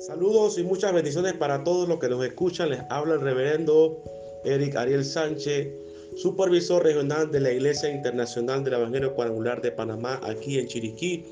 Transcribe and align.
Saludos 0.00 0.56
y 0.56 0.62
muchas 0.62 0.94
bendiciones 0.94 1.34
para 1.34 1.62
todos 1.62 1.86
los 1.86 1.98
que 1.98 2.08
nos 2.08 2.24
escuchan. 2.24 2.70
Les 2.70 2.80
habla 2.88 3.16
el 3.16 3.20
reverendo 3.20 4.02
Eric 4.46 4.74
Ariel 4.76 5.04
Sánchez, 5.04 5.68
supervisor 6.16 6.82
regional 6.82 7.30
de 7.30 7.40
la 7.40 7.52
Iglesia 7.52 7.90
Internacional 7.90 8.64
del 8.64 8.72
Evangelio 8.72 9.14
Cuadrangular 9.14 9.60
de 9.60 9.72
Panamá, 9.72 10.18
aquí 10.22 10.58
en 10.58 10.68
Chiriquí 10.68 11.26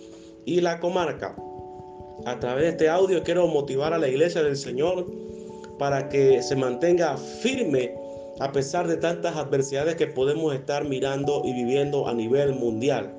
y 0.45 0.61
la 0.61 0.81
comarca. 0.81 1.35
A 2.27 2.39
través 2.41 2.65
de 2.65 2.69
este 2.69 2.89
audio 2.91 3.23
quiero 3.23 3.47
motivar 3.47 3.95
a 3.95 3.99
la 3.99 4.09
Iglesia 4.09 4.43
del 4.43 4.59
Señor 4.59 5.07
para 5.79 6.11
que 6.11 6.43
se 6.43 6.55
mantenga 6.55 7.17
firme 7.17 7.95
a 8.39 8.53
pesar 8.53 8.87
de 8.87 8.99
tantas 8.99 9.35
adversidades 9.35 9.97
que 9.97 10.09
podemos 10.09 10.55
estar 10.55 10.85
mirando 10.85 11.41
y 11.43 11.55
viviendo 11.55 12.07
a 12.07 12.13
nivel 12.13 12.53
mundial. 12.53 13.15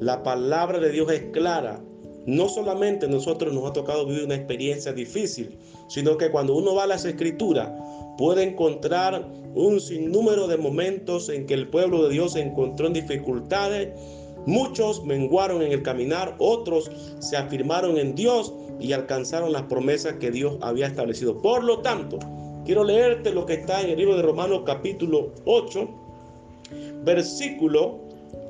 La 0.00 0.22
palabra 0.22 0.78
de 0.78 0.90
Dios 0.90 1.12
es 1.12 1.20
clara 1.32 1.82
no 2.26 2.48
solamente 2.48 3.06
nosotros 3.06 3.54
nos 3.54 3.64
ha 3.64 3.72
tocado 3.72 4.04
vivir 4.04 4.24
una 4.24 4.34
experiencia 4.34 4.92
difícil, 4.92 5.56
sino 5.88 6.18
que 6.18 6.30
cuando 6.30 6.56
uno 6.56 6.74
va 6.74 6.82
a 6.82 6.88
las 6.88 7.04
escrituras 7.04 7.70
puede 8.18 8.42
encontrar 8.42 9.26
un 9.54 9.80
sinnúmero 9.80 10.48
de 10.48 10.56
momentos 10.56 11.28
en 11.28 11.46
que 11.46 11.54
el 11.54 11.68
pueblo 11.68 12.02
de 12.02 12.14
Dios 12.14 12.32
se 12.32 12.40
encontró 12.40 12.88
en 12.88 12.94
dificultades. 12.94 13.90
Muchos 14.44 15.04
menguaron 15.04 15.62
en 15.62 15.72
el 15.72 15.82
caminar, 15.82 16.34
otros 16.38 16.90
se 17.20 17.36
afirmaron 17.36 17.96
en 17.96 18.14
Dios 18.14 18.52
y 18.80 18.92
alcanzaron 18.92 19.52
las 19.52 19.62
promesas 19.62 20.14
que 20.14 20.30
Dios 20.30 20.58
había 20.60 20.86
establecido. 20.86 21.40
Por 21.40 21.62
lo 21.62 21.78
tanto, 21.78 22.18
quiero 22.64 22.82
leerte 22.82 23.32
lo 23.32 23.46
que 23.46 23.54
está 23.54 23.82
en 23.82 23.90
el 23.90 23.98
libro 23.98 24.16
de 24.16 24.22
Romanos 24.22 24.62
capítulo 24.66 25.32
8, 25.44 25.88
versículo 27.04 28.05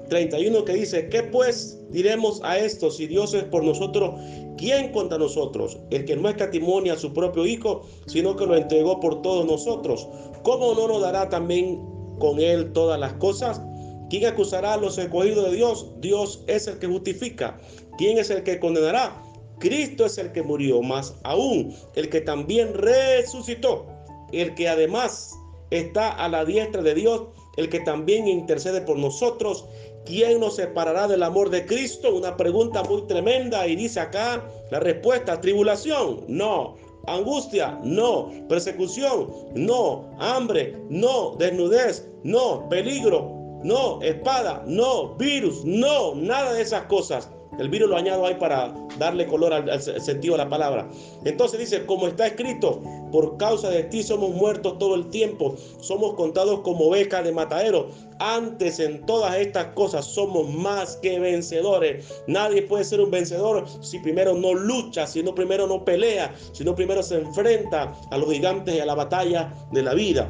31 0.09 0.65
que 0.65 0.75
dice, 0.75 1.09
¿qué 1.09 1.23
pues 1.23 1.79
diremos 1.91 2.41
a 2.45 2.59
esto? 2.59 2.91
Si 2.91 3.07
Dios 3.07 3.35
es 3.35 3.45
por 3.45 3.65
nosotros, 3.65 4.21
¿quién 4.57 4.93
contra 4.93 5.19
nosotros? 5.19 5.79
El 5.91 6.05
que 6.05 6.17
no 6.17 6.29
escatimonia 6.29 6.95
a 6.95 6.99
su 6.99 7.13
propio 7.13 7.47
Hijo, 7.47 7.83
sino 8.07 8.37
que 8.37 8.47
lo 8.47 8.57
entregó 8.57 9.01
por 9.01 9.23
todos 9.23 9.47
nosotros. 9.47 10.09
¿Cómo 10.43 10.75
no 10.75 10.89
nos 10.89 11.03
dará 11.03 11.29
también 11.29 11.81
con 12.19 12.39
él 12.39 12.73
todas 12.73 12.99
las 12.99 13.15
cosas? 13.15 13.61
¿Quién 14.09 14.27
acusará 14.27 14.75
a 14.75 14.77
los 14.77 14.99
escogidos 14.99 15.51
de 15.51 15.57
Dios? 15.57 15.91
Dios 16.01 16.45
es 16.47 16.69
el 16.69 16.79
que 16.79 16.87
justifica. 16.87 17.59
¿Quién 17.99 18.19
es 18.19 18.31
el 18.31 18.45
que 18.45 18.61
condenará? 18.61 19.23
Cristo 19.59 20.05
es 20.05 20.19
el 20.19 20.33
que 20.33 20.43
murió, 20.43 20.83
más 20.83 21.15
aún 21.25 21.75
el 21.95 22.09
que 22.11 22.21
también 22.21 22.75
resucitó, 22.75 23.87
el 24.33 24.55
que 24.55 24.69
además 24.69 25.33
está 25.71 26.13
a 26.13 26.29
la 26.29 26.45
diestra 26.45 26.83
de 26.83 26.95
Dios, 26.95 27.23
el 27.57 27.69
que 27.71 27.81
también 27.81 28.29
intercede 28.29 28.83
por 28.83 28.99
nosotros, 28.99 29.65
¿Quién 30.07 30.39
nos 30.39 30.55
separará 30.55 31.09
del 31.09 31.25
amor 31.25 31.51
de 31.51 31.67
Cristo? 31.67 32.15
Una 32.15 32.37
pregunta 32.37 32.85
muy 32.85 33.03
tremenda 33.09 33.67
y 33.67 33.75
dice 33.75 33.99
acá 33.99 34.49
la 34.71 34.79
respuesta, 34.79 35.41
tribulación, 35.41 36.25
no. 36.29 36.77
Angustia, 37.09 37.79
no. 37.83 38.31
Persecución, 38.49 39.29
no. 39.55 40.09
Hambre, 40.21 40.77
no. 40.89 41.35
Desnudez, 41.37 42.09
no. 42.23 42.69
Peligro, 42.69 43.61
no. 43.65 44.01
Espada, 44.01 44.63
no. 44.67 45.17
Virus, 45.17 45.65
no. 45.65 46.15
Nada 46.15 46.53
de 46.53 46.63
esas 46.63 46.85
cosas. 46.85 47.29
El 47.59 47.69
virus 47.69 47.89
lo 47.89 47.97
añado 47.97 48.27
ahí 48.27 48.35
para 48.35 48.75
darle 48.99 49.27
color 49.27 49.53
al, 49.53 49.81
sentido 49.81 50.35
de 50.35 50.45
la 50.45 50.49
palabra. 50.49 50.89
Entonces 51.25 51.59
dice, 51.59 51.87
como 51.87 52.07
está 52.07 52.27
escrito, 52.27 52.83
por 53.13 53.37
causa 53.37 53.71
de 53.71 53.85
ti 53.85 54.03
somos 54.03 54.31
muertos 54.31 54.79
todo 54.79 54.95
el 54.95 55.09
tiempo, 55.11 55.57
somos 55.81 56.15
contados 56.15 56.61
como 56.61 56.87
ovejas 56.87 57.25
de 57.25 57.33
matadero. 57.33 57.89
Antes 58.19 58.79
en 58.81 59.05
todas 59.07 59.37
estas 59.37 59.67
cosas 59.75 60.05
somos 60.05 60.49
más 60.53 60.97
que 60.97 61.19
vencedores. 61.19 62.07
Nadie 62.27 62.63
puede 62.63 62.85
ser 62.85 63.01
un 63.01 63.11
vencedor 63.11 63.65
si 63.81 63.99
primero 63.99 64.35
no 64.35 64.55
lucha, 64.55 65.07
si 65.07 65.23
no 65.23 65.35
primero 65.35 65.67
no 65.67 65.85
pelea, 65.85 66.35
si 66.53 66.65
no 66.65 66.75
primero 66.75 67.03
se 67.03 67.17
enfrenta 67.17 67.93
a 68.11 68.19
los 68.19 68.31
gigantes 68.31 68.75
y 68.75 68.81
a 68.81 68.87
la 68.87 68.95
batalla 68.95 69.53
de 69.73 69.83
la 69.83 69.95
vida. 69.95 70.29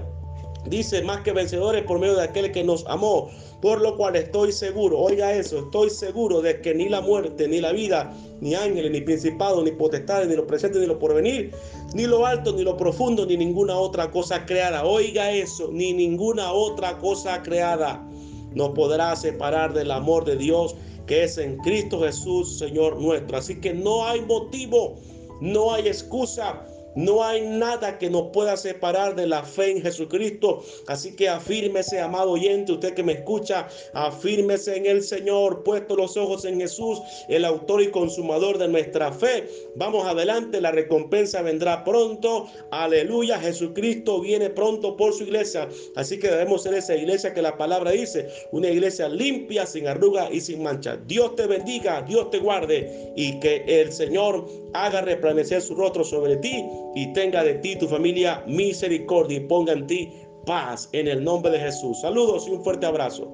Dice 0.69 1.03
más 1.03 1.21
que 1.23 1.33
vencedores 1.33 1.85
por 1.85 1.99
medio 1.99 2.17
de 2.17 2.25
aquel 2.25 2.53
que 2.53 2.65
nos 2.65 2.87
amó. 2.87 3.31
Por 3.61 3.81
lo 3.81 3.97
cual 3.97 4.17
estoy 4.17 4.53
seguro, 4.53 4.99
oiga 4.99 5.33
eso, 5.33 5.59
estoy 5.59 5.91
seguro 5.91 6.43
de 6.43 6.61
que 6.61 6.75
ni 6.75 6.89
la 6.89 7.01
muerte, 7.01 7.49
ni 7.49 7.61
la 7.61 7.73
vida, 7.73 8.13
ni 8.41 8.55
ángeles, 8.55 8.91
ni 8.91 9.01
principados, 9.01 9.65
ni 9.65 9.73
potestades, 9.73 10.29
ni 10.29 10.37
lo 10.37 10.47
presente, 10.47 10.79
ni 10.79 10.87
lo 10.87 10.99
porvenir, 10.99 11.53
ni 11.95 12.07
lo 12.07 12.27
alto, 12.27 12.53
ni 12.53 12.63
lo 12.63 12.77
profundo, 12.77 13.25
ni 13.25 13.37
ninguna 13.37 13.77
otra 13.77 14.11
cosa 14.11 14.45
creada. 14.45 14.85
Oiga 14.85 15.33
eso, 15.33 15.71
ni 15.73 15.93
ninguna 15.93 16.53
otra 16.53 16.99
cosa 16.99 17.43
creada 17.43 18.07
nos 18.55 18.71
podrá 18.71 19.15
separar 19.17 19.75
del 19.75 19.91
amor 19.91 20.25
de 20.25 20.37
Dios 20.37 20.75
que 21.07 21.25
es 21.25 21.39
en 21.39 21.57
Cristo 21.59 22.01
Jesús, 22.01 22.59
Señor 22.59 23.01
nuestro. 23.01 23.39
Así 23.39 23.61
que 23.61 23.73
no 23.73 24.05
hay 24.05 24.21
motivo, 24.23 24.97
no 25.41 25.73
hay 25.73 25.89
excusa 25.89 26.67
no 26.97 27.23
hay 27.23 27.43
nada 27.43 27.99
que 27.99 28.11
nos 28.11 28.31
pueda 28.33 28.57
separar 28.57 29.15
de 29.15 29.27
la 29.27 29.43
fe 29.43 29.71
en 29.71 29.83
Jesucristo. 29.83 30.65
Así 30.87 31.15
que 31.15 31.29
afírmese, 31.29 32.01
amado 32.01 32.33
oyente, 32.33 32.73
usted 32.73 32.95
que 32.95 33.03
me 33.03 33.13
escucha, 33.13 33.69
afírmese 33.93 34.77
en 34.77 34.87
el 34.87 35.03
Señor, 35.03 35.63
puesto 35.63 35.95
los 35.95 36.17
ojos 36.17 36.47
en 36.47 36.59
Jesús, 36.59 37.01
el 37.29 37.45
autor 37.45 37.83
y 37.83 37.91
consumador 37.91 38.57
de 38.57 38.69
nuestra 38.69 39.13
fe. 39.13 39.47
Vamos 39.77 40.07
adelante, 40.07 40.61
la 40.61 40.73
recompensa 40.73 41.43
vendrá 41.43 41.85
pronto. 41.85 42.47
Aleluya, 42.71 43.39
Jesucristo 43.39 44.21
viene 44.23 44.49
pronto 44.49 44.97
por 44.97 45.13
su 45.13 45.25
iglesia. 45.25 45.69
Así 45.97 46.19
que 46.19 46.29
debemos 46.29 46.63
ser 46.63 46.73
esa 46.75 46.97
iglesia 46.97 47.35
que 47.35 47.43
la 47.43 47.59
palabra 47.59 47.91
dice, 47.91 48.29
una 48.53 48.69
iglesia 48.69 49.09
limpia, 49.11 49.67
sin 49.67 49.87
arruga 49.87 50.31
y 50.33 50.41
sin 50.41 50.63
mancha. 50.63 50.97
Dios 51.07 51.37
te 51.37 51.47
bendiga, 51.47 52.01
Dios 52.03 52.31
te 52.31 52.39
guarde 52.39 53.13
y 53.17 53.39
que 53.41 53.65
el 53.67 53.93
Señor 53.93 54.47
haga 54.73 55.03
resplandecer 55.03 55.61
su 55.61 55.75
rostro 55.75 56.03
sobre 56.03 56.37
ti 56.37 56.65
y 56.97 57.13
tenga 57.13 57.45
de 57.45 57.57
ti 57.57 57.77
tu 57.77 57.87
familia 57.87 58.43
misericordia 58.47 59.37
y 59.37 59.41
ponga 59.41 59.75
en 59.75 59.87
ti 59.87 60.11
paz 60.47 60.89
en 60.93 61.07
el 61.09 61.23
nombre 61.23 61.53
de 61.53 61.61
Jesús. 61.61 62.01
Saludos 62.01 62.49
y 62.49 62.53
un 62.53 62.65
fuerte 62.65 62.87
abrazo. 62.87 63.31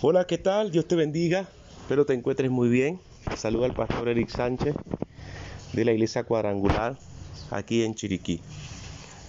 Hola, 0.00 0.26
¿qué 0.26 0.38
tal? 0.38 0.70
Dios 0.70 0.88
te 0.88 0.96
bendiga. 0.96 1.46
Espero 1.82 2.06
te 2.06 2.14
encuentres 2.14 2.50
muy 2.50 2.70
bien. 2.70 2.98
Saluda 3.36 3.66
al 3.66 3.74
pastor 3.74 4.08
Eric 4.08 4.30
Sánchez 4.30 4.74
de 5.74 5.84
la 5.84 5.92
iglesia 5.92 6.24
cuadrangular 6.24 6.96
aquí 7.50 7.84
en 7.84 7.94
Chiriquí. 7.94 8.40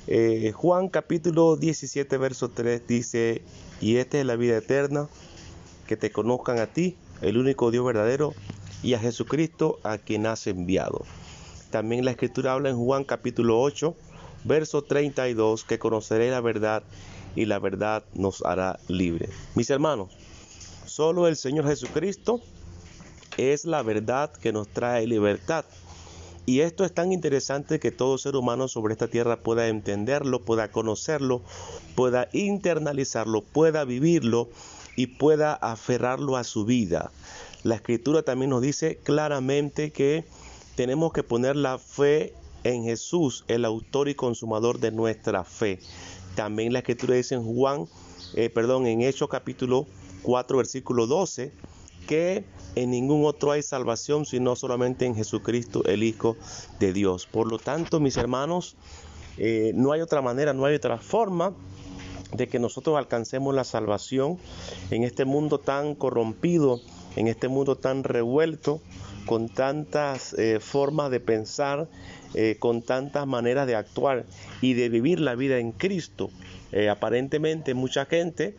Eh, 0.08 0.54
Juan 0.56 0.88
capítulo 0.88 1.58
17, 1.58 2.18
verso 2.18 2.48
3 2.50 2.88
dice, 2.88 3.42
y 3.82 3.98
esta 3.98 4.20
es 4.20 4.26
la 4.26 4.38
vida 4.38 4.56
eterna, 4.56 5.10
que 5.86 5.98
te 5.98 6.14
conozcan 6.14 6.60
a 6.60 6.68
ti, 6.68 6.96
el 7.22 7.38
único 7.38 7.72
Dios 7.72 7.86
verdadero, 7.86 8.34
y 8.84 8.94
a 8.96 9.00
Jesucristo 9.00 9.80
a 9.84 9.98
quien 9.98 10.26
has 10.26 10.48
enviado. 10.48 11.06
También 11.70 12.04
la 12.04 12.12
escritura 12.12 12.54
habla 12.54 12.70
en 12.70 12.78
Juan 12.78 13.04
capítulo 13.04 13.62
8, 13.62 13.96
verso 14.44 14.82
32, 14.84 15.64
que 15.64 15.80
conoceré 15.80 16.32
la 16.32 16.42
verdad 16.42 16.84
y 17.36 17.46
la 17.46 17.60
verdad 17.60 18.04
nos 18.14 18.42
hará 18.44 18.80
libre. 18.88 19.30
Mis 19.56 19.70
hermanos, 19.70 20.10
solo 20.86 21.28
el 21.28 21.36
Señor 21.36 21.68
Jesucristo 21.68 22.42
es 23.38 23.66
la 23.66 23.84
verdad 23.84 24.32
que 24.32 24.52
nos 24.52 24.68
trae 24.68 25.08
libertad. 25.08 25.66
Y 26.46 26.62
esto 26.62 26.84
es 26.84 26.94
tan 26.94 27.12
interesante 27.12 27.80
que 27.80 27.92
todo 27.92 28.18
ser 28.18 28.36
humano 28.36 28.68
sobre 28.68 28.94
esta 28.94 29.08
tierra 29.08 29.38
pueda 29.38 29.68
entenderlo, 29.68 30.42
pueda 30.42 30.72
conocerlo, 30.72 31.44
pueda 31.96 32.28
internalizarlo, 32.34 33.42
pueda 33.42 33.86
vivirlo 33.86 34.50
y 34.96 35.08
pueda 35.08 35.54
aferrarlo 35.54 36.38
a 36.38 36.44
su 36.44 36.66
vida. 36.66 37.12
La 37.64 37.76
escritura 37.76 38.24
también 38.24 38.50
nos 38.50 38.62
dice 38.62 38.98
claramente 39.04 39.92
que 39.92 40.26
tenemos 40.76 41.14
que 41.14 41.24
poner 41.24 41.56
la 41.56 41.78
fe 41.78 42.34
en 42.64 42.84
Jesús, 42.84 43.44
el 43.48 43.66
autor 43.66 44.10
y 44.10 44.16
consumador 44.16 44.80
de 44.80 44.92
nuestra 44.92 45.44
fe. 45.44 45.80
También 46.36 46.74
la 46.74 46.80
escritura 46.80 47.16
dice 47.16 47.36
en 47.36 47.44
Juan, 47.44 47.88
eh, 48.36 48.50
perdón, 48.50 48.88
en 48.88 49.02
Hechos 49.02 49.30
capítulo 49.30 49.86
4, 50.24 50.58
versículo 50.58 51.08
12, 51.08 51.52
que 52.08 52.44
en 52.76 52.92
ningún 52.92 53.26
otro 53.26 53.52
hay 53.52 53.62
salvación 53.62 54.26
sino 54.26 54.56
solamente 54.56 55.06
en 55.06 55.16
Jesucristo, 55.16 55.84
el 55.86 56.04
Hijo 56.04 56.38
de 56.80 56.94
Dios. 56.94 57.28
Por 57.28 57.48
lo 57.48 57.60
tanto, 57.60 58.00
mis 58.00 58.18
hermanos, 58.18 58.76
eh, 59.38 59.72
no 59.76 59.92
hay 59.92 60.02
otra 60.02 60.22
manera, 60.22 60.54
no 60.54 60.66
hay 60.66 60.76
otra 60.76 60.98
forma 60.98 61.54
de 62.34 62.48
que 62.48 62.60
nosotros 62.60 62.98
alcancemos 62.98 63.54
la 63.54 63.64
salvación 63.64 64.38
en 64.90 65.04
este 65.04 65.26
mundo 65.26 65.60
tan 65.60 65.96
corrompido, 65.96 66.80
en 67.16 67.28
este 67.28 67.48
mundo 67.48 67.76
tan 67.76 68.04
revuelto, 68.04 68.82
con 69.26 69.50
tantas 69.50 70.34
eh, 70.34 70.60
formas 70.60 71.12
de 71.12 71.20
pensar, 71.20 71.88
eh, 72.34 72.56
con 72.60 72.82
tantas 72.82 73.28
maneras 73.28 73.68
de 73.68 73.76
actuar 73.76 74.26
y 74.62 74.74
de 74.74 74.90
vivir 74.90 75.20
la 75.20 75.36
vida 75.36 75.60
en 75.60 75.72
Cristo. 75.72 76.30
Eh, 76.72 76.90
aparentemente 76.90 77.74
mucha 77.74 78.06
gente 78.06 78.56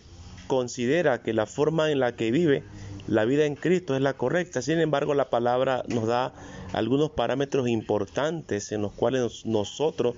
considera 0.47 1.23
que 1.23 1.33
la 1.33 1.47
forma 1.47 1.91
en 1.91 2.01
la 2.01 2.15
que 2.15 2.31
vive 2.31 2.63
la 3.09 3.25
vida 3.25 3.47
en 3.47 3.57
Cristo 3.57 3.97
es 3.97 4.01
la 4.01 4.15
correcta. 4.15 4.63
Sin 4.63 4.79
embargo, 4.79 5.15
la 5.15 5.29
palabra 5.29 5.83
nos 5.89 6.07
da 6.07 6.33
algunos 6.73 7.11
parámetros 7.11 7.69
importantes 7.69 8.71
en 8.73 8.83
los 8.83 8.93
cuales 8.93 9.45
nosotros 9.45 10.15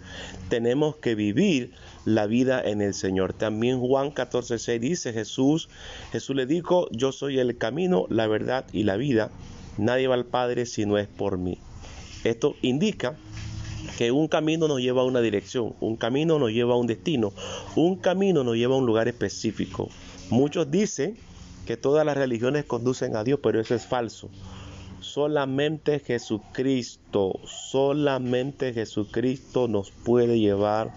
tenemos 0.48 0.96
que 0.96 1.14
vivir 1.14 1.72
la 2.04 2.26
vida 2.26 2.60
en 2.62 2.82
el 2.82 2.94
Señor. 2.94 3.32
También 3.32 3.81
Juan 3.81 4.12
14:6 4.12 4.78
dice, 4.81 5.12
Jesús, 5.12 5.69
Jesús 6.12 6.36
le 6.36 6.46
dijo, 6.46 6.88
yo 6.90 7.12
soy 7.12 7.38
el 7.38 7.56
camino, 7.56 8.06
la 8.10 8.26
verdad 8.26 8.66
y 8.72 8.82
la 8.82 8.96
vida. 8.96 9.30
Nadie 9.78 10.06
va 10.06 10.14
al 10.14 10.26
Padre 10.26 10.66
si 10.66 10.87
no 10.87 10.98
es 10.98 11.08
por 11.08 11.38
mí. 11.38 11.58
Esto 12.22 12.54
indica 12.62 13.16
que 13.98 14.10
un 14.10 14.28
camino 14.28 14.69
nos 14.69 14.80
lleva 14.80 15.02
a 15.02 15.04
una 15.04 15.20
dirección, 15.20 15.75
un 15.80 15.96
camino 15.96 16.38
nos 16.38 16.50
lleva 16.50 16.75
a 16.75 16.76
un 16.76 16.87
destino, 16.87 17.32
un 17.76 17.96
camino 17.96 18.44
nos 18.44 18.56
lleva 18.56 18.75
a 18.75 18.78
un 18.78 18.87
lugar 18.87 19.08
específico. 19.08 19.88
Muchos 20.30 20.70
dicen 20.70 21.16
que 21.64 21.76
todas 21.76 22.05
las 22.05 22.16
religiones 22.16 22.64
conducen 22.64 23.16
a 23.16 23.25
Dios, 23.25 23.40
pero 23.43 23.61
eso 23.61 23.75
es 23.75 23.87
falso. 23.87 24.28
Solamente 25.00 25.99
Jesucristo, 26.00 27.38
solamente 27.44 28.72
Jesucristo 28.72 29.69
nos 29.69 29.90
puede 29.90 30.38
llevar 30.38 30.93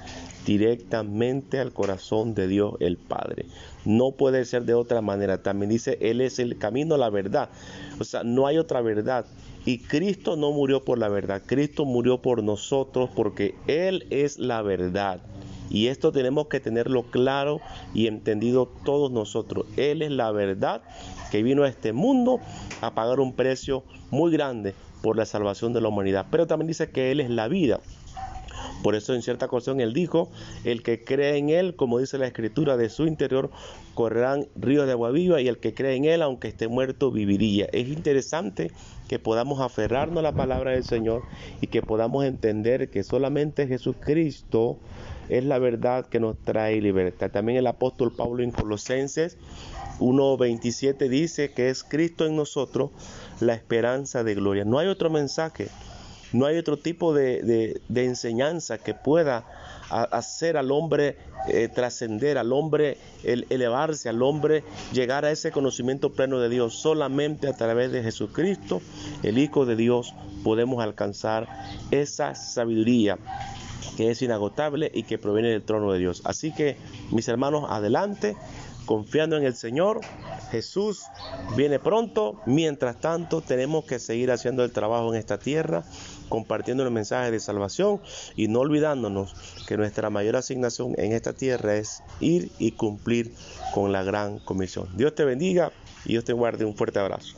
directamente 0.45 1.59
al 1.59 1.73
corazón 1.73 2.33
de 2.33 2.47
Dios 2.47 2.75
el 2.79 2.95
Padre. 2.97 3.45
No 3.83 4.11
puede 4.11 4.45
ser 4.45 4.63
de 4.63 4.73
otra 4.73 5.01
manera. 5.01 5.43
También 5.43 5.69
dice, 5.69 5.97
Él 6.01 6.21
es 6.21 6.39
el 6.39 6.57
camino, 6.57 6.95
la 6.97 7.09
verdad. 7.09 7.49
O 7.99 8.05
sea, 8.05 8.23
no 8.23 8.47
hay 8.47 8.57
otra 8.57 8.81
verdad. 8.81 9.25
Y 9.65 9.79
Cristo 9.79 10.37
no 10.37 10.51
murió 10.51 10.83
por 10.83 10.97
la 10.97 11.09
verdad. 11.09 11.41
Cristo 11.45 11.83
murió 11.83 12.21
por 12.21 12.41
nosotros 12.41 13.09
porque 13.13 13.55
Él 13.67 14.07
es 14.09 14.39
la 14.39 14.61
verdad. 14.61 15.19
Y 15.69 15.87
esto 15.87 16.11
tenemos 16.11 16.47
que 16.47 16.59
tenerlo 16.59 17.03
claro 17.03 17.61
y 17.93 18.07
entendido 18.07 18.67
todos 18.85 19.11
nosotros. 19.11 19.65
Él 19.77 20.01
es 20.01 20.11
la 20.11 20.31
verdad 20.31 20.81
que 21.31 21.43
vino 21.43 21.63
a 21.63 21.69
este 21.69 21.93
mundo 21.93 22.39
a 22.81 22.93
pagar 22.93 23.19
un 23.19 23.33
precio 23.33 23.83
muy 24.09 24.31
grande 24.31 24.73
por 25.01 25.17
la 25.17 25.25
salvación 25.25 25.73
de 25.73 25.81
la 25.81 25.89
humanidad. 25.89 26.25
Pero 26.31 26.47
también 26.47 26.67
dice 26.67 26.89
que 26.89 27.11
Él 27.11 27.19
es 27.19 27.29
la 27.29 27.47
vida. 27.47 27.79
Por 28.83 28.95
eso 28.95 29.13
en 29.13 29.21
cierta 29.21 29.47
ocasión 29.47 29.81
Él 29.81 29.93
dijo, 29.93 30.29
el 30.63 30.83
que 30.83 31.03
cree 31.03 31.37
en 31.37 31.49
Él, 31.49 31.75
como 31.75 31.99
dice 31.99 32.17
la 32.17 32.27
escritura, 32.27 32.77
de 32.77 32.89
su 32.89 33.07
interior 33.07 33.49
correrán 33.93 34.47
ríos 34.55 34.85
de 34.85 34.91
agua 34.91 35.11
viva 35.11 35.41
y 35.41 35.47
el 35.47 35.57
que 35.57 35.73
cree 35.73 35.95
en 35.95 36.05
Él, 36.05 36.21
aunque 36.21 36.47
esté 36.47 36.67
muerto, 36.67 37.11
viviría. 37.11 37.67
Es 37.71 37.87
interesante 37.87 38.71
que 39.07 39.19
podamos 39.19 39.61
aferrarnos 39.61 40.19
a 40.19 40.21
la 40.21 40.33
palabra 40.33 40.71
del 40.71 40.83
Señor 40.83 41.23
y 41.61 41.67
que 41.67 41.81
podamos 41.81 42.25
entender 42.25 42.89
que 42.89 43.03
solamente 43.03 43.67
Jesucristo 43.67 44.77
es 45.29 45.43
la 45.43 45.59
verdad 45.59 46.05
que 46.05 46.19
nos 46.19 46.37
trae 46.37 46.81
libertad. 46.81 47.31
También 47.31 47.57
el 47.57 47.67
apóstol 47.67 48.13
Pablo 48.15 48.43
en 48.43 48.51
Colosenses 48.51 49.37
1.27 49.99 51.09
dice 51.09 51.51
que 51.51 51.69
es 51.69 51.83
Cristo 51.83 52.25
en 52.25 52.35
nosotros 52.35 52.91
la 53.39 53.53
esperanza 53.53 54.23
de 54.23 54.35
gloria. 54.35 54.65
No 54.65 54.79
hay 54.79 54.87
otro 54.87 55.09
mensaje, 55.09 55.69
no 56.33 56.45
hay 56.45 56.57
otro 56.57 56.77
tipo 56.77 57.13
de, 57.13 57.81
enseñanza 57.93 58.77
que 58.77 58.93
pueda 58.93 59.45
hacer 59.89 60.57
al 60.57 60.71
hombre 60.71 61.17
eh, 61.47 61.69
trascender, 61.73 62.37
al 62.37 62.51
hombre 62.51 62.97
elevarse, 63.23 64.09
al 64.09 64.21
hombre 64.21 64.63
llegar 64.91 65.23
a 65.23 65.31
ese 65.31 65.51
conocimiento 65.51 66.11
pleno 66.13 66.39
de 66.39 66.49
Dios. 66.49 66.75
Solamente 66.75 67.47
a 67.47 67.53
través 67.53 67.91
de 67.91 68.03
Jesucristo, 68.03 68.81
el 69.23 69.37
Hijo 69.37 69.65
de 69.65 69.75
Dios, 69.75 70.13
podemos 70.43 70.83
alcanzar 70.83 71.47
esa 71.91 72.35
sabiduría 72.35 73.17
que 73.95 74.11
es 74.11 74.21
inagotable 74.21 74.91
y 74.93 75.03
que 75.03 75.17
proviene 75.17 75.49
del 75.49 75.63
trono 75.63 75.91
de 75.91 75.99
Dios. 75.99 76.21
Así 76.25 76.53
que, 76.53 76.77
mis 77.11 77.27
hermanos, 77.27 77.65
adelante, 77.69 78.35
confiando 78.87 79.37
en 79.37 79.43
el 79.43 79.55
Señor. 79.55 79.99
Jesús 80.49 81.03
viene 81.55 81.77
pronto. 81.77 82.41
Mientras 82.47 82.99
tanto, 82.99 83.41
tenemos 83.41 83.85
que 83.85 83.99
seguir 83.99 84.31
haciendo 84.31 84.63
el 84.63 84.71
trabajo 84.71 85.13
en 85.13 85.19
esta 85.19 85.37
tierra, 85.37 85.83
compartiendo 86.29 86.83
el 86.83 86.91
mensaje 86.91 87.29
de 87.29 87.39
salvación 87.39 88.01
y 88.35 88.47
no 88.47 88.61
olvidándonos 88.61 89.35
que 89.67 89.77
nuestra 89.77 90.09
mayor 90.09 90.37
asignación 90.37 90.95
en 90.97 91.11
esta 91.11 91.33
tierra 91.33 91.75
es 91.75 92.01
ir 92.19 92.49
y 92.57 92.71
cumplir 92.71 93.33
con 93.73 93.91
la 93.91 94.03
gran 94.03 94.39
comisión. 94.39 94.87
Dios 94.95 95.13
te 95.13 95.25
bendiga 95.25 95.71
y 96.05 96.13
Dios 96.13 96.23
te 96.23 96.33
guarde. 96.33 96.65
Un 96.65 96.75
fuerte 96.75 96.99
abrazo. 96.99 97.35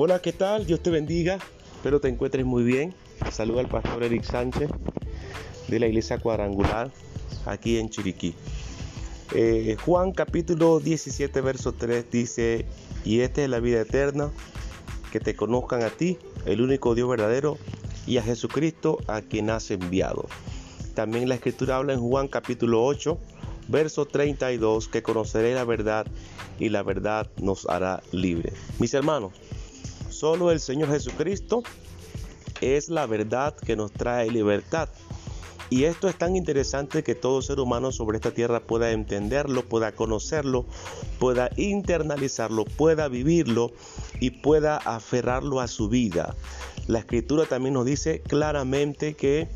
Hola, 0.00 0.20
¿qué 0.22 0.32
tal? 0.32 0.64
Dios 0.64 0.80
te 0.80 0.90
bendiga. 0.90 1.38
Espero 1.74 2.00
te 2.00 2.06
encuentres 2.06 2.46
muy 2.46 2.62
bien. 2.62 2.94
Saluda 3.32 3.62
al 3.62 3.68
pastor 3.68 4.04
Eric 4.04 4.22
Sánchez 4.22 4.70
de 5.66 5.80
la 5.80 5.88
iglesia 5.88 6.18
cuadrangular 6.18 6.92
aquí 7.46 7.78
en 7.78 7.90
Chiriquí. 7.90 8.32
Eh, 9.34 9.76
Juan 9.84 10.12
capítulo 10.12 10.78
17, 10.78 11.40
verso 11.40 11.72
3 11.72 12.12
dice, 12.12 12.64
y 13.04 13.22
esta 13.22 13.42
es 13.42 13.50
la 13.50 13.58
vida 13.58 13.80
eterna, 13.80 14.30
que 15.10 15.18
te 15.18 15.34
conozcan 15.34 15.82
a 15.82 15.90
ti, 15.90 16.16
el 16.46 16.60
único 16.60 16.94
Dios 16.94 17.08
verdadero, 17.08 17.58
y 18.06 18.18
a 18.18 18.22
Jesucristo 18.22 18.98
a 19.08 19.20
quien 19.20 19.50
has 19.50 19.68
enviado. 19.72 20.26
También 20.94 21.28
la 21.28 21.34
escritura 21.34 21.76
habla 21.76 21.94
en 21.94 22.00
Juan 22.00 22.28
capítulo 22.28 22.84
8, 22.84 23.18
verso 23.66 24.06
32, 24.06 24.86
que 24.86 25.02
conoceré 25.02 25.56
la 25.56 25.64
verdad 25.64 26.06
y 26.60 26.68
la 26.68 26.84
verdad 26.84 27.28
nos 27.42 27.68
hará 27.68 28.00
libre. 28.12 28.52
Mis 28.78 28.94
hermanos, 28.94 29.32
Solo 30.18 30.50
el 30.50 30.58
Señor 30.58 30.90
Jesucristo 30.90 31.62
es 32.60 32.88
la 32.88 33.06
verdad 33.06 33.54
que 33.54 33.76
nos 33.76 33.92
trae 33.92 34.28
libertad. 34.28 34.88
Y 35.70 35.84
esto 35.84 36.08
es 36.08 36.18
tan 36.18 36.34
interesante 36.34 37.04
que 37.04 37.14
todo 37.14 37.40
ser 37.40 37.60
humano 37.60 37.92
sobre 37.92 38.16
esta 38.16 38.32
tierra 38.32 38.58
pueda 38.58 38.90
entenderlo, 38.90 39.64
pueda 39.64 39.92
conocerlo, 39.92 40.66
pueda 41.20 41.50
internalizarlo, 41.56 42.64
pueda 42.64 43.06
vivirlo 43.06 43.70
y 44.18 44.30
pueda 44.30 44.78
aferrarlo 44.78 45.60
a 45.60 45.68
su 45.68 45.88
vida. 45.88 46.34
La 46.88 46.98
escritura 46.98 47.46
también 47.46 47.74
nos 47.74 47.86
dice 47.86 48.20
claramente 48.20 49.14
que 49.14 49.46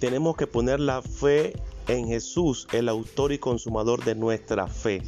tenemos 0.00 0.36
que 0.36 0.48
poner 0.48 0.80
la 0.80 1.00
fe 1.00 1.52
en 1.86 2.08
Jesús, 2.08 2.66
el 2.72 2.88
autor 2.88 3.30
y 3.30 3.38
consumador 3.38 4.04
de 4.04 4.16
nuestra 4.16 4.66
fe. 4.66 5.00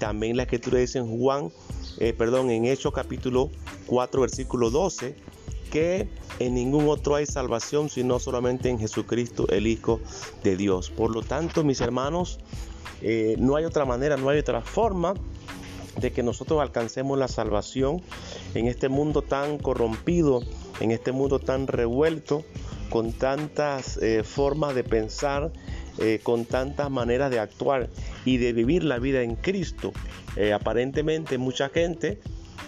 También 0.00 0.36
la 0.36 0.42
escritura 0.42 0.80
dice 0.80 0.98
en 0.98 1.16
Juan, 1.16 1.52
eh, 2.00 2.12
perdón, 2.12 2.50
en 2.50 2.64
Hechos 2.64 2.92
capítulo 2.92 3.50
4, 3.86 4.20
versículo 4.20 4.70
12, 4.70 5.16
que 5.70 6.08
en 6.38 6.54
ningún 6.54 6.88
otro 6.88 7.16
hay 7.16 7.26
salvación 7.26 7.88
sino 7.88 8.20
solamente 8.20 8.68
en 8.68 8.78
Jesucristo, 8.78 9.48
el 9.48 9.66
Hijo 9.66 10.00
de 10.44 10.56
Dios. 10.56 10.90
Por 10.90 11.10
lo 11.10 11.22
tanto, 11.22 11.64
mis 11.64 11.80
hermanos, 11.80 12.38
eh, 13.02 13.34
no 13.38 13.56
hay 13.56 13.64
otra 13.64 13.84
manera, 13.84 14.16
no 14.16 14.28
hay 14.28 14.38
otra 14.38 14.60
forma 14.60 15.14
de 16.00 16.12
que 16.12 16.22
nosotros 16.22 16.60
alcancemos 16.60 17.18
la 17.18 17.26
salvación 17.26 18.00
en 18.54 18.68
este 18.68 18.88
mundo 18.88 19.22
tan 19.22 19.58
corrompido, 19.58 20.42
en 20.78 20.92
este 20.92 21.10
mundo 21.10 21.40
tan 21.40 21.66
revuelto, 21.66 22.44
con 22.90 23.12
tantas 23.12 23.96
eh, 23.96 24.22
formas 24.22 24.74
de 24.74 24.84
pensar, 24.84 25.52
con 26.22 26.44
tantas 26.44 26.92
maneras 26.92 27.28
de 27.28 27.40
actuar 27.40 27.90
y 28.28 28.36
de 28.36 28.52
vivir 28.52 28.84
la 28.84 28.98
vida 28.98 29.22
en 29.22 29.36
Cristo. 29.36 29.92
aparentemente 30.54 31.38
mucha 31.38 31.68
gente 31.68 32.18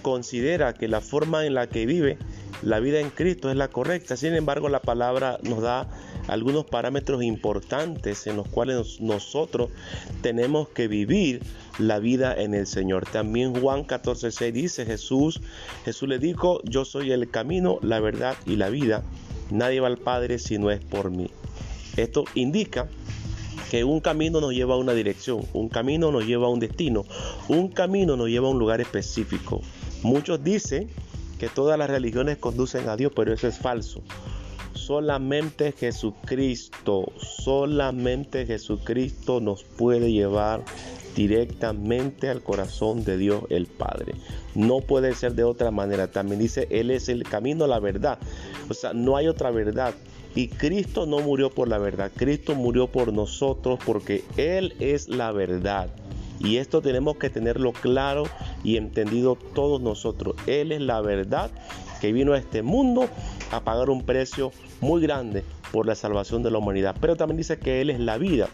considera 0.03 0.73
que 0.73 0.89
la 0.89 1.01
forma 1.01 1.45
en 1.47 1.55
la 1.55 1.69
que 1.69 1.87
vive 1.87 2.19
la 2.63 2.81
vida 2.81 3.01
en 3.01 3.11
Cristo 3.11 3.51
es 3.51 3.57
la 3.57 3.69
correcta. 3.69 4.17
Sin 4.17 4.35
embargo, 4.35 4.69
la 4.69 4.83
palabra 4.83 5.39
nos 5.43 5.63
da 5.63 5.89
algunos 6.29 6.67
parámetros 6.67 7.23
importantes 7.23 8.27
en 8.27 8.37
los 8.37 8.49
cuales 8.49 9.01
nosotros 9.01 9.71
tenemos 10.23 10.69
que 10.69 10.87
vivir 10.87 11.43
la 11.79 11.99
vida 11.99 12.35
en 12.35 12.55
el 12.55 12.67
Señor. 12.67 13.07
También 13.07 13.59
Juan 13.59 13.87
14:6 13.87 14.53
dice, 14.53 14.87
Jesús, 14.87 15.41
Jesús 15.85 16.09
le 16.09 16.19
dijo, 16.19 16.61
yo 16.65 16.85
soy 16.85 17.13
el 17.13 17.31
camino, 17.31 17.79
la 17.83 18.01
verdad 18.01 18.37
y 18.47 18.57
la 18.57 18.69
vida. 18.69 19.03
Nadie 19.51 19.81
va 19.81 19.89
al 19.89 19.99
Padre 19.99 20.39
si 20.39 20.59
no 20.59 20.71
es 20.71 20.81
por 20.81 21.11
mí. 21.11 21.31
Esto 21.97 22.25
indica 22.35 22.89
que 23.71 23.85
un 23.85 24.01
camino 24.01 24.41
nos 24.41 24.53
lleva 24.53 24.75
a 24.75 24.79
una 24.79 24.93
dirección, 24.95 25.43
un 25.53 25.69
camino 25.69 26.11
nos 26.11 26.27
lleva 26.27 26.49
a 26.49 26.51
un 26.51 26.59
destino, 26.59 27.05
un 27.49 27.69
camino 27.69 28.17
nos 28.17 28.29
lleva 28.29 28.49
a 28.49 28.51
un 28.51 28.59
lugar 28.59 28.81
específico. 28.81 29.63
Muchos 30.03 30.43
dicen 30.43 30.91
que 31.39 31.49
todas 31.49 31.79
las 31.79 31.89
religiones 31.89 32.37
conducen 32.39 32.89
a 32.89 32.97
Dios, 32.97 33.13
pero 33.15 33.33
eso 33.33 33.47
es 33.47 33.59
falso. 33.59 34.03
Solamente 34.75 35.71
Jesucristo, 35.71 37.13
solamente 37.17 38.45
Jesucristo 38.45 39.41
nos 39.41 39.63
puede 39.63 40.11
llevar 40.11 40.65
directamente 41.15 42.29
al 42.29 42.43
corazón 42.43 43.05
de 43.05 43.19
Dios 43.19 43.45
el 43.51 43.67
Padre. 43.67 44.15
No 44.57 44.81
puede 44.81 45.15
ser 45.15 45.35
de 45.35 45.45
otra 45.45 45.71
manera. 45.71 46.11
También 46.11 46.41
dice, 46.41 46.67
Él 46.71 46.91
es 46.91 47.09
el 47.09 47.23
camino, 47.23 47.69
la 47.69 47.79
verdad. 47.79 48.19
O 48.69 48.75
sea, 48.75 48.93
no 48.95 49.17
hay 49.17 49.29
otra 49.29 49.53
verdad. 49.53 49.95
Y 50.35 50.49
Cristo 50.49 51.07
no 51.07 51.19
murió 51.19 51.51
por 51.51 51.69
la 51.69 51.79
verdad. 51.79 52.11
Cristo 52.15 52.55
murió 52.55 52.87
por 52.87 53.13
nosotros 53.13 53.79
porque 53.85 54.25
Él 54.37 54.75
es 54.79 55.09
la 55.09 55.33
verdad. 55.33 55.89
Y 56.39 56.57
esto 56.57 56.81
tenemos 56.81 57.17
que 57.17 57.29
tenerlo 57.31 57.73
claro 57.73 58.25
y 58.65 58.77
entendido 58.77 59.37
todos 59.55 59.81
nosotros. 59.81 60.37
Él 60.47 60.73
es 60.73 60.81
la 60.81 61.01
verdad 61.01 61.51
que 62.01 62.13
vino 62.13 62.33
a 62.33 62.39
este 62.39 62.63
mundo 62.63 63.09
a 63.51 63.61
pagar 63.61 63.91
un 63.91 64.05
precio 64.05 64.53
muy 64.81 65.03
grande 65.03 65.45
por 65.71 65.87
la 65.87 65.95
salvación 65.95 66.43
de 66.43 66.51
la 66.51 66.59
humanidad. 66.59 66.97
Pero 67.01 67.17
también 67.17 67.37
dice 67.37 67.59
que 67.59 67.81
Él 67.81 67.91
es 67.91 68.01
la 68.01 68.17
vida. 68.17 68.49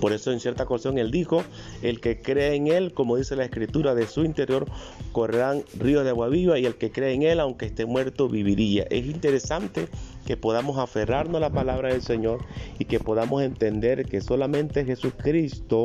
Por 0.00 0.12
eso 0.12 0.30
en 0.32 0.40
cierta 0.40 0.62
ocasión 0.62 0.98
él 0.98 1.10
dijo, 1.10 1.42
el 1.82 2.00
que 2.00 2.20
cree 2.20 2.54
en 2.54 2.68
él, 2.68 2.92
como 2.92 3.16
dice 3.16 3.34
la 3.34 3.44
escritura, 3.44 3.94
de 3.94 4.06
su 4.06 4.24
interior 4.24 4.66
correrán 5.12 5.64
ríos 5.78 6.04
de 6.04 6.10
agua 6.10 6.28
viva 6.28 6.58
y 6.58 6.66
el 6.66 6.76
que 6.76 6.92
cree 6.92 7.14
en 7.14 7.22
él, 7.22 7.40
aunque 7.40 7.66
esté 7.66 7.84
muerto, 7.84 8.28
viviría. 8.28 8.84
Es 8.90 9.06
interesante 9.06 9.88
que 10.26 10.36
podamos 10.36 10.78
aferrarnos 10.78 11.36
a 11.36 11.40
la 11.40 11.50
palabra 11.50 11.90
del 11.90 12.02
Señor 12.02 12.40
y 12.78 12.84
que 12.84 13.00
podamos 13.00 13.42
entender 13.42 14.06
que 14.06 14.20
solamente 14.20 14.84
Jesucristo 14.84 15.84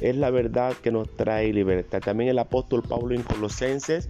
es 0.00 0.16
la 0.16 0.30
verdad 0.30 0.74
que 0.82 0.90
nos 0.90 1.08
trae 1.16 1.52
libertad. 1.52 2.00
También 2.00 2.30
el 2.30 2.38
apóstol 2.38 2.82
Pablo 2.82 3.14
en 3.14 3.22
Colosenses 3.22 4.08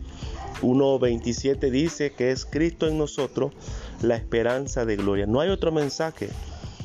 1.27 0.62 1.71
dice 1.71 2.12
que 2.12 2.31
es 2.31 2.45
Cristo 2.45 2.87
en 2.87 2.99
nosotros 2.99 3.52
la 4.00 4.16
esperanza 4.16 4.85
de 4.85 4.97
gloria. 4.97 5.26
No 5.26 5.40
hay 5.40 5.50
otro 5.50 5.73
mensaje 5.73 6.28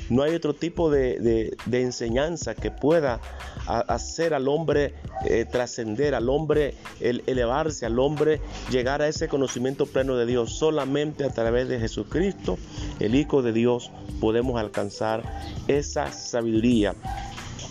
no 0.10 0.24
hay 0.24 0.36
otro 0.36 0.54
tipo 0.54 0.90
de, 0.90 1.56
enseñanza 1.72 2.56
que 2.56 2.72
pueda 2.72 3.20
hacer 3.66 4.34
al 4.34 4.48
hombre 4.48 4.94
eh, 5.26 5.46
trascender, 5.50 6.16
al 6.16 6.30
hombre 6.30 6.76
elevarse, 7.00 7.86
al 7.86 8.00
hombre 8.00 8.40
llegar 8.72 9.02
a 9.02 9.08
ese 9.08 9.28
conocimiento 9.28 9.86
pleno 9.86 10.16
de 10.16 10.26
Dios. 10.26 10.58
Solamente 10.58 11.24
a 11.24 11.30
través 11.30 11.68
de 11.68 11.80
Jesucristo, 11.80 12.58
el 13.00 13.16
Hijo 13.16 13.42
de 13.42 13.54
Dios, 13.54 13.92
podemos 14.20 14.60
alcanzar 14.60 15.24
esa 15.68 16.12
sabiduría 16.12 16.96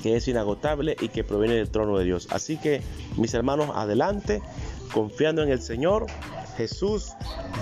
que 0.02 0.16
es 0.16 0.28
inagotable 0.28 0.96
y 1.00 1.08
que 1.08 1.24
proviene 1.24 1.56
del 1.56 1.70
trono 1.70 1.98
de 1.98 2.04
Dios. 2.04 2.28
Así 2.30 2.58
que, 2.58 2.82
mis 3.16 3.34
hermanos, 3.34 3.70
adelante, 3.74 4.42
confiando 4.92 5.42
en 5.42 5.50
el 5.50 5.60
Señor, 5.60 6.06
Jesús 6.56 7.12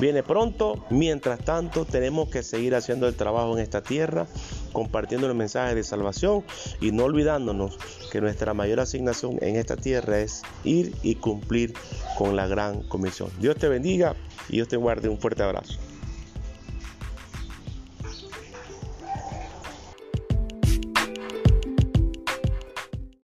viene 0.01 0.23
pronto. 0.23 0.85
Mientras 0.91 1.41
tanto, 1.41 1.85
tenemos 1.85 2.29
que 2.29 2.43
seguir 2.43 2.75
haciendo 2.75 3.09
el 3.09 3.15
trabajo 3.15 3.53
en 3.57 3.63
esta 3.63 3.83
tierra, 3.83 4.27
compartiendo 4.73 5.27
el 5.27 5.35
mensaje 5.35 5.75
de 5.75 5.83
salvación 5.83 6.45
y 6.81 6.93
no 6.93 7.05
olvidándonos 7.05 7.79
que 8.11 8.21
nuestra 8.21 8.55
mayor 8.55 8.81
asignación 8.81 9.39
en 9.43 9.57
esta 9.57 9.77
tierra 9.77 10.21
es 10.21 10.43
ir 10.65 10.95
y 11.03 11.17
cumplir 11.17 11.75
con 12.17 12.37
la 12.37 12.47
gran 12.47 12.83
comisión. 12.85 13.31
Dios 13.41 13.57
te 13.57 13.69
bendiga 13.69 14.15
y 14.49 14.55
Dios 14.55 14.69
te 14.69 14.77
guarde. 14.77 15.09
Un 15.09 15.19
fuerte 15.19 15.43
abrazo. 15.43 15.79